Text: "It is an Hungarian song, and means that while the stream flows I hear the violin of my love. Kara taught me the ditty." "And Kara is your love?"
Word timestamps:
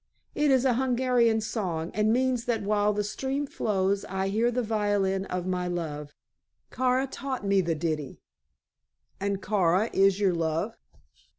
"It 0.33 0.49
is 0.49 0.65
an 0.65 0.77
Hungarian 0.77 1.41
song, 1.41 1.91
and 1.93 2.11
means 2.11 2.45
that 2.45 2.63
while 2.63 2.91
the 2.91 3.03
stream 3.03 3.45
flows 3.45 4.03
I 4.05 4.29
hear 4.29 4.49
the 4.49 4.63
violin 4.63 5.25
of 5.25 5.45
my 5.45 5.67
love. 5.67 6.15
Kara 6.71 7.05
taught 7.05 7.45
me 7.45 7.61
the 7.61 7.75
ditty." 7.75 8.19
"And 9.19 9.43
Kara 9.43 9.91
is 9.93 10.19
your 10.19 10.33
love?" 10.33 10.75